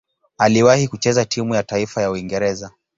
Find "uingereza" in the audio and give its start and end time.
2.11-2.71